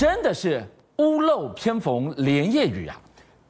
[0.00, 0.66] 真的是
[0.96, 2.98] 屋漏偏逢连夜雨啊！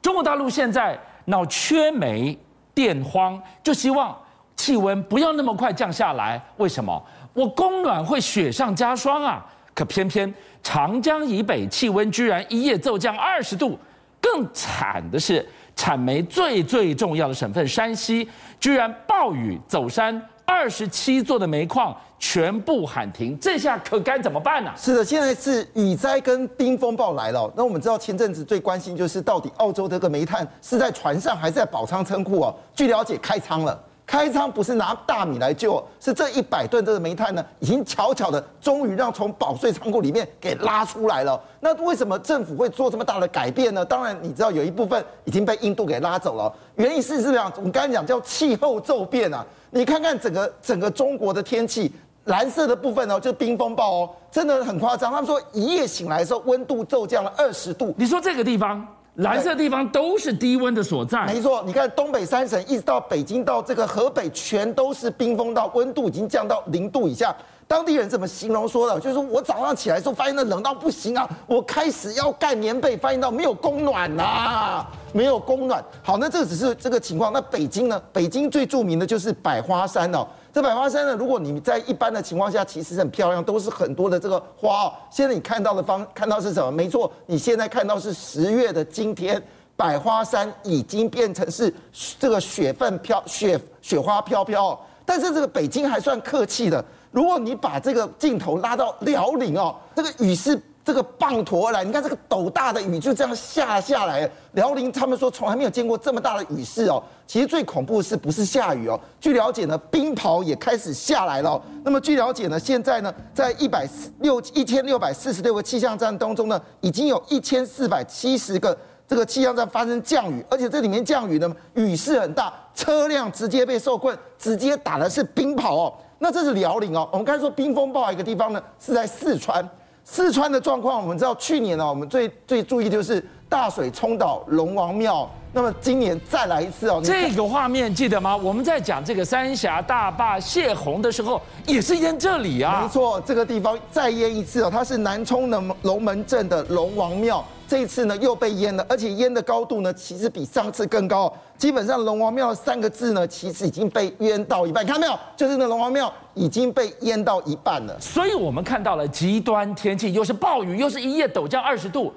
[0.01, 2.37] 中国大陆现在闹缺煤
[2.73, 4.13] 电荒，就希望
[4.57, 6.43] 气温不要那么快降下来。
[6.57, 7.01] 为什么？
[7.33, 9.45] 我供暖会雪上加霜啊！
[9.73, 13.79] 可偏偏长江以北气温居然一夜骤降二十度，
[14.19, 18.29] 更惨的是产煤最最重要的省份山西，
[18.59, 20.21] 居然暴雨走山。
[20.43, 27.51] 二十七座的煤矿全部喊停，这下可该怎么办呢、是的，现在是雨灾跟冰风暴来了。
[27.57, 32.55] 那我们知道前阵子最关心就是到底澳洲这个煤炭是在船上还是在宝仓仓库哦？
[32.75, 33.77] 据了解开仓了。
[34.05, 41.41] 开仓不是拿大米来救，是这一百吨这个煤炭呢，已经悄悄的，终于让从保税仓库里面给拉出来了。
[41.61, 43.85] 那为什么政府会做这么大的改变呢？
[43.85, 49.45] 当然，你知道有一部分已经被印度给拉走了，原因是这样，我们刚才讲叫气候骤变啊。
[49.69, 51.89] 你看看整个整个中国的天气，
[52.25, 55.11] 蓝色的部分哦，就是冰风暴哦，真的很夸张。
[55.11, 57.93] 他们说一夜醒来的时候，温度骤降了二十度。
[57.97, 58.85] 你说这个地方？
[59.15, 61.61] 蓝色地方都是低温的所在，没错。
[61.65, 67.35] 你看东北三省，一直到北京到这个河北，全都是冰封到温度已经降到零度以下。
[67.67, 68.97] 当地人怎么形容说的？
[69.01, 71.27] 就是说我早上起来的时候，发现那冷到不行啊！
[71.45, 75.83] 我开始要盖棉被，发现到没有供暖呐、啊，没有供暖。
[76.01, 77.33] 好，那这个只是这个情况。
[77.33, 78.01] 那北京呢？
[78.13, 80.25] 北京最著名的就是百花山哦。
[80.53, 84.93] 这百花山呢，如果你在一般的情况下，其实很漂亮，都是很多的这个花哦。
[85.09, 86.71] 现在你看到的方看到是什么？
[86.71, 89.41] 没错，你现在看到是十月的今天，
[89.77, 91.73] 百花山已经变成是
[92.19, 94.79] 这个雪份飘雪雪花飘飘哦。
[95.05, 100.61] 但是这个北京还算客气的，如果你把这个镜头拉到辽宁哦，这个雨是。
[100.93, 104.29] 这个滂沱而来，你看这个斗大的雨就这样下下来。
[104.51, 107.01] 辽宁他们说从来没有见过这么大的雨势哦。
[107.25, 108.99] 其实最恐怖的是不是下雨哦？
[109.21, 111.61] 据了解呢，冰雹也开始下来了。
[111.85, 113.87] 那么据了解呢，现在呢，在一百
[114.19, 125.93] 六一千六百四十六个气象站当中呢，已经有一千四百七十个这个气象站发生降雨，而且这里面降雨呢，雨势很大，车辆直接被受困，直接打的是冰雹哦。
[126.19, 127.07] 那这是辽宁哦。
[127.13, 129.65] 我们刚才说冰风暴一个地方呢，是在四川。
[130.03, 135.29] 四川的状况，我们知道去年呢，我们最最注意就是大水冲倒龙王庙。
[135.53, 138.37] 那么今年再来一次哦，这个画面记得吗？
[138.37, 142.81] 我们在讲这个三峡大坝泄洪的时候，也是淹这里啊。
[142.81, 147.43] 没错，这个地方再淹一次哦，它是南充的龙门镇的龙王庙。
[147.67, 151.31] 这一次呢又被淹了，而且淹的高度呢其实比上次更高。
[151.57, 155.19] 基本上龙王庙三个字呢其实已经被淹到一半，看到没有？
[155.35, 157.97] 就是那龙王庙已经被淹到一半了。
[157.99, 162.13] 所以我们看到了极端天气，又是暴雨，又是一夜陡降二十度，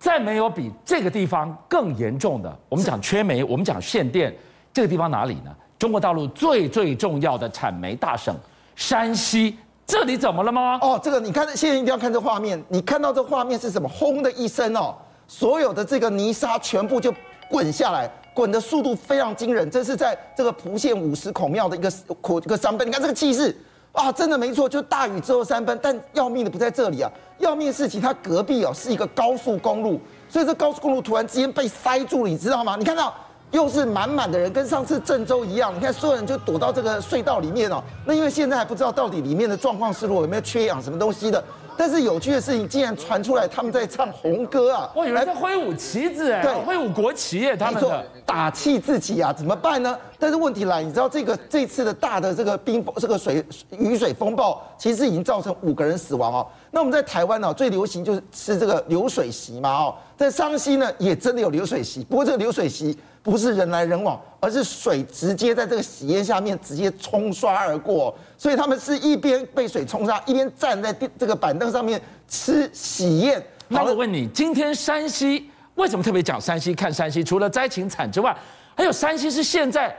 [0.00, 2.58] 再没有比这个地方更严重的。
[2.70, 4.34] 我们讲缺煤，我们讲限电，
[4.72, 5.54] 这个地方哪里呢？
[5.78, 8.34] 中国大陆最最重要的产煤大省
[8.74, 9.58] 山西。
[9.86, 10.78] 这里怎么了吗？
[10.80, 12.62] 哦，这个你看，现在一定要看这画面。
[12.68, 13.86] 你看到这画面是什么？
[13.88, 14.96] 轰的一声哦，
[15.28, 17.12] 所有的这个泥沙全部就
[17.50, 19.70] 滚下来，滚的速度非常惊人。
[19.70, 22.88] 这是在这个蒲县五十孔庙的一个口一个山崩。
[22.88, 23.54] 你看这个气势
[23.92, 25.78] 啊，真的没错，就大雨之后三分。
[25.82, 32.76] 但要命的不在这里啊，要命的事情，它隔壁哦是一个高速公路，所以这高速公路突然之间被塞住了，你知道吗？
[32.78, 33.14] 你看到？
[33.50, 35.74] 又是满满的人，跟上次郑州一样。
[35.74, 37.82] 你看，所有人就躲到这个隧道里面哦。
[38.04, 41.42] 那因为现在还不知道到底里面的状况是如何，有没有缺氧什么东西的。
[41.76, 44.90] 但是有趣的事情竟然传出来，他们在唱红歌啊！
[44.94, 49.96] 我以为在挥舞旗子哎，对，挥舞国旗耶，他们的打气自己啊，怎么办呢？
[50.18, 56.46] 但是问题来，你知道这个这次的大的这个冰这个水雨水风暴，其实已经造成五个人死亡哦。
[56.70, 62.98] 那我们在台湾呢，最流行就是吃这个流水席嘛哦，在山西呢也真的有流水席，不过这个流水席。
[63.22, 73.42] 不是人来人往，而是水直接在这个喜宴下面直接冲刷而过，所以他们是一边被水冲刷，一边站在这个板凳上面吃喜宴。
[73.68, 76.74] 那我问你，今天山西为什么特别讲山西？
[76.74, 78.36] 看山西，除了灾情惨之外，
[78.74, 79.94] 还有山西是现在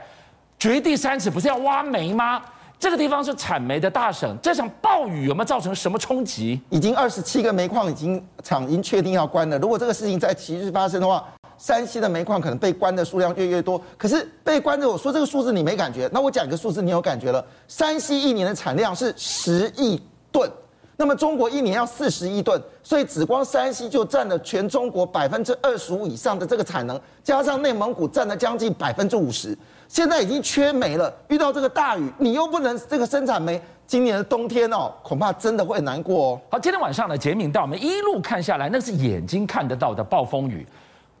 [0.58, 2.42] 掘地三尺，不是要挖煤吗？
[2.78, 6.60] 这个地方是产煤的大省，这场暴雨有没有造成什么冲击？
[6.68, 9.56] 已经二十七个煤矿已经厂已经确定要关了。
[9.60, 11.24] 如果这个事情在七日发生的话，
[11.62, 17.44] 山西的煤矿可能被关的数量越越多，可是被关的，我说这个数字你没感觉，那我讲一个数字你有感觉了。
[17.68, 20.50] 山西一年的产量是十亿吨，
[20.96, 29.56] 那么中国一年要四十亿吨，所以只光山西就占了全中国百分之二十五以上的这个产能，加上内蒙古占了将近百分之五十，
[29.86, 31.14] 现在已经缺煤了。
[31.28, 36.40] 遇到这个大雨，你又不能这个生产煤，今年的冬天哦，恐怕真的会难过哦。
[36.50, 40.66] 好，今天晚上呢，杰明带我们一路看下来，那是眼睛看得到的暴风雨。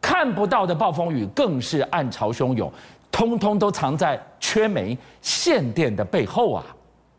[0.02, 2.70] 看不到的暴风雨更是暗潮汹涌，
[3.10, 6.64] 通通都藏在缺煤限电的背后啊！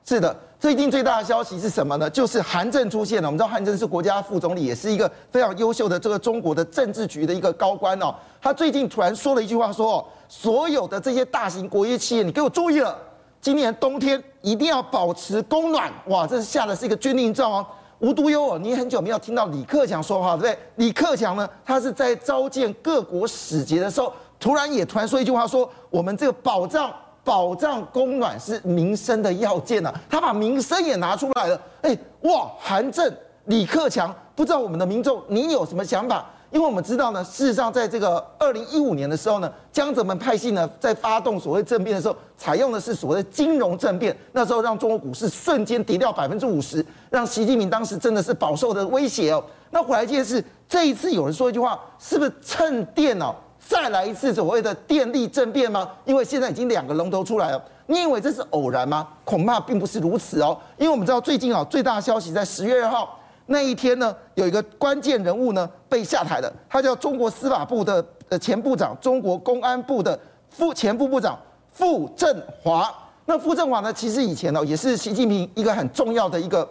[0.06, 2.10] 是的，最近最大的消息是什么呢？
[2.10, 3.28] 就是韩正出现了。
[3.30, 8.14] 我们知道韩正是国家副总理，也是一个非常优秀的这个中国的政治局的一个高官哦。
[8.42, 12.98] 他最近突然说了一句话，说：“所有的这些大型国业企业，你给我注意了，
[13.40, 17.66] 今年冬天一定要保持供暖。”哇，这是下的是一个军令状哦。
[18.04, 20.58] 无独有偶，你很久没有听到李克强说话，对不对？
[20.76, 31.62] 李克强呢，他是在召见各国使节的时候，突然也突然说一句话，说：“我们这个保障。”保障供暖是民生的要件啊，他把民生也拿出来了。
[31.82, 33.10] 哎，哇，韩正、
[33.46, 36.26] 李克强，不知道我们的民众你有什么想法？
[36.54, 49.44] 因为我们知道呢，事实上在这个二零一五年的时候呢，江泽民派系呢在发动所谓政变的时候，采用的是所谓的金融政变，那时候让中国股市瞬间跌掉百分之五十，让习近平当时真的是饱受的威胁哦。
[49.72, 53.36] 那回来这件事，这一次有人说一句话，是不是趁电脑？
[53.58, 55.90] 再来一次所谓的电力政变吗？
[56.06, 59.08] 因为现在已经两个龙头出来了，你以为这是偶然吗？
[59.24, 60.56] 恐怕并不是如此哦。
[60.78, 70.20] 因为我们知道最近啊，最大的消息在十月二号那一天呢，有一个关键人物呢被下台的，他叫中国司法部的呃前部长，中国公安部的
[70.50, 71.40] 副前副部长
[71.72, 72.92] 傅政华。
[73.26, 76.68] 那傅政华呢，其实以前呢也是习近平一个很重要的一个，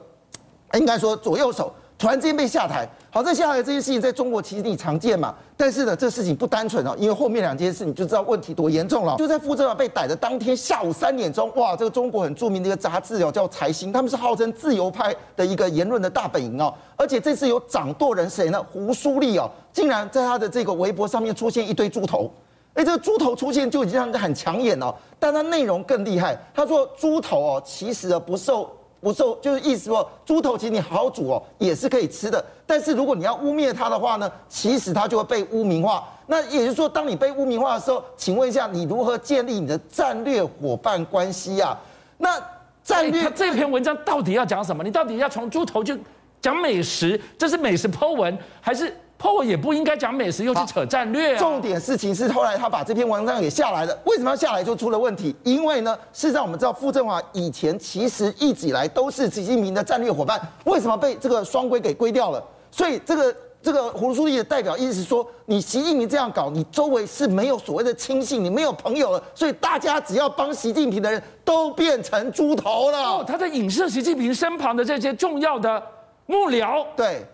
[0.74, 1.72] 应该说左右手。
[2.02, 9.14] 突然之间被下台，好，在下台这件事情在中国其实你常见嘛，但是呢，这事情不单纯哦，因为后面两件事你就知道问题多严重了。
[9.18, 18.60] 就在傅政华被逮的当天下午三点钟，哇，这个中国很著名的一个杂志哦，叫财新，他们是号称自由派的一个言论的大本营哦，而且这次有掌舵人谁呢？
[18.72, 22.28] 胡舒立哦，竟然在他的这个微博上面出现一堆猪头，
[22.74, 28.68] 哎，这个猪头出现就已经让人很抢眼哦，但他内容更厉害，他说猪头哦，其实不受。
[29.02, 32.42] 不受就是意思说，猪头其实你好好煮哦，也是可以吃的。
[32.64, 36.08] 但是如果你要污蔑它的话呢，其实它就会被污名化。
[36.26, 41.76] 那也就是说，当你被污名化的时候，请问一下，你如何建立你的战略伙伴关系啊？
[42.16, 42.40] 那
[42.84, 44.84] 战略，他这篇文章到底要讲什么？
[44.84, 45.98] 你到底要从猪头就
[46.40, 47.20] 讲美食？
[47.36, 48.96] 这是美食 Po 文还是？
[49.22, 51.38] 后也不应该讲美食，又去扯战略啊。
[51.38, 55.34] 重点事情是后来他把这篇文章给下来了，为什么要下来就出了问题？
[55.44, 62.42] 因为呢，事实上我们知道傅政华以前其实一直以来都是习近平的战略伙伴，为什么被这个双规给归掉了？
[62.72, 72.98] 所以这个这个胡书记的代表意思是说，你习近平这样搞，你周围是没有所谓的亲信，你没有朋友了，所以大家只要帮习近平的人都变成猪头了。
[72.98, 75.80] 哦，他在影射习近平身旁的这些重要的
[76.26, 76.84] 幕僚。
[76.96, 77.24] 对。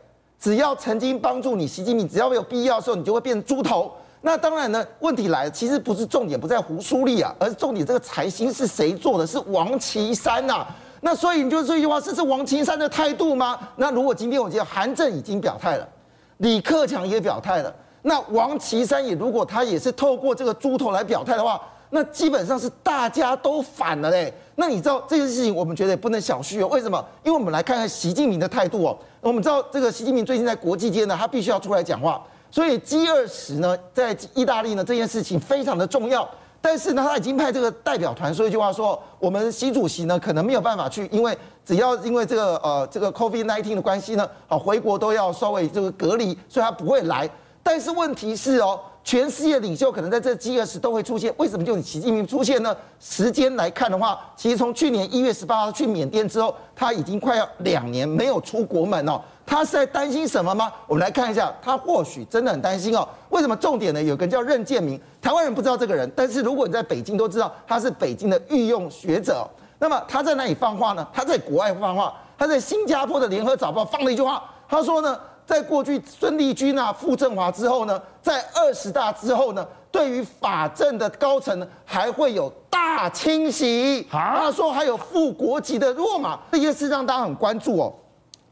[0.40, 3.92] 只要曾经帮助你，习近平，只要有必要的时候，你就会变猪头。
[4.20, 9.26] 那当然呢，问题来了，其实不是重点不在胡舒立啊，而是重点这个财星是谁做的？
[9.26, 10.66] 是王岐山呐。
[11.00, 13.58] 那所以你就这句话，这是王岐山的态度吗？
[13.76, 15.88] 那如果今天我觉得韩正已经表态了，
[16.38, 24.32] 李克强也表态了，那王岐山也如果他也是透过这个猪头来表态的话，那基本上是大家都反了嘞。
[24.56, 26.68] 那你知道这件事情，我们觉得也不能小觑哦。
[26.68, 27.02] 为什么？
[27.24, 28.98] 因为我们来看看习近平的态度哦。
[29.20, 32.22] 我们知道这个习近平最近在国际间呢，他必须要出来讲话。
[32.50, 36.28] 所以 G 二十呢，在意大利呢，这件事情非常的重要。
[36.60, 47.30] 但是呢，他已经派这个代表团说一句话说，我们习主席呢可能没有办法去，因为只要因为这个呃这个 COVID nineteen 的关系呢，啊回国都要稍微这个隔离，所以他不会来。
[47.62, 48.78] 但是问题是哦。
[49.08, 52.76] 全世界领袖可能在这 G20 都会出现，为什么就你习近平出现呢？
[53.00, 59.18] 时间来看的话，其实从去年一月十八号去缅甸之后，他已经快要两年没有出国门哦。
[59.46, 60.70] 他是在担心什么吗？
[60.86, 63.08] 我们来看一下，他或许真的很担心哦。
[63.30, 63.56] 为什么？
[63.56, 64.02] 重点呢？
[64.02, 69.48] 有个叫任建明，台湾人不知道这个人，但是如果你在北京都知道他是北京的御用学者。
[69.78, 71.08] 那么他在哪里放话呢？
[71.14, 75.18] 他在国外放话，他在新加坡的联合早报放了一句话，他说呢。
[75.48, 84.06] 在过去孙立军啊、傅政华之后呢，在二十大之后呢，对于法政的高层还会有大清洗。
[84.10, 87.94] 他说还有副国级的落马，这些事让大家很关注哦。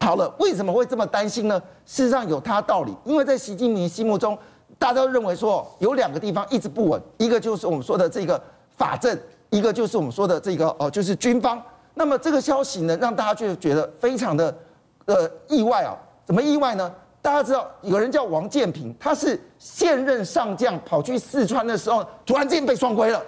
[0.01, 1.61] 好了，为什么会这么担心呢？
[1.85, 4.37] 事实上有他道理，因为在习近平心目中，
[4.79, 8.43] 大家都认为说有两个地方一直不稳，一个就是我们说的这个
[8.75, 9.15] 法政，
[9.51, 11.63] 一个就是我们说的这个哦，就是军方。
[11.93, 14.57] 那么这个消息呢，让大家就觉得非常的
[15.05, 15.93] 呃意外啊。
[16.27, 16.93] 怎么意外呢？
[17.23, 23.23] 大家知道有人叫王建平，他是现任上将，跑去四川的时候，突然间被双规了。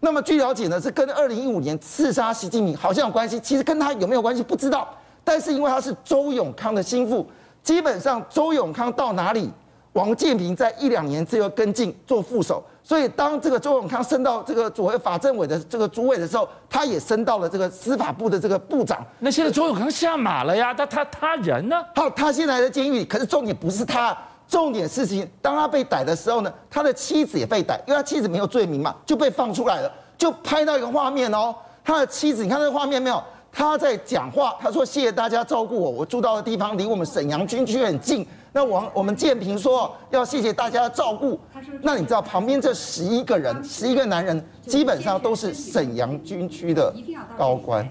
[0.00, 4.88] 那么据了解呢，是跟二零一五年刺杀习近平好像有关系，其实跟他有没有关系不知道。
[5.24, 7.26] 但是因为他是周永康的心腹，
[7.64, 9.50] 基本上周永康到哪里，
[9.92, 12.64] 王建平在一两年之后跟进做副手。
[12.88, 19.04] 所以，当这个周永康升到这个所谓法政委的这个主委的时候，他也升到了这个司法部的这个部长。
[19.18, 20.72] 那现在周永康下马了呀？
[20.72, 21.84] 他他他人呢？
[21.96, 23.04] 好，他现在还在监狱里。
[23.04, 24.16] 可是重点不是他，
[24.46, 29.90] 重点事情，当他被逮的时候呢，他的妻子也被逮，因为他妻子没有罪名嘛，就被放出来了。
[30.16, 31.52] 就拍到一个画面哦，
[31.84, 33.20] 他的妻子，你看那个画面没有？
[33.56, 38.26] 他在讲话，他说谢谢大家照顾我，我住到的地方离我们沈阳军区很近。
[38.52, 41.40] 那王我们建平说要谢谢大家的照顾，
[41.80, 46.94] 那你知道旁边这十一个人，十一个男人基本上都是沈阳军区的
[47.38, 47.88] 高官，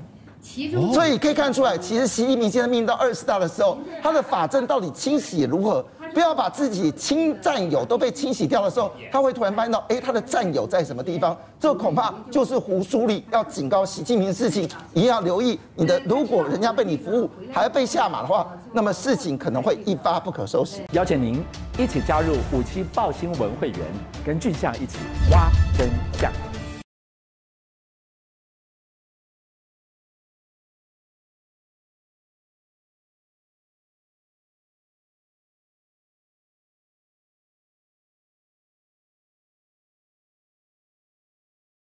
[0.93, 5.84] 所以可以看出来，其实习近平现在面临到二十大的时候，他的法政到底清洗如何？
[6.15, 11.36] 不要把自己亲战友都被清洗掉的时候，他会突然发现到，哎，他的战友在什么地方？
[11.60, 16.01] 这恐怕就是胡舒立要警告习近平的事情，一定要留意你的。
[16.05, 20.81] 如果人家被你服务还要被下马的话，那么事情可能会一发不可收拾。
[20.93, 21.43] 邀请您
[21.77, 23.79] 一起加入五七报新闻会员，
[24.25, 25.00] 跟俊相一起
[25.31, 26.31] 挖真相。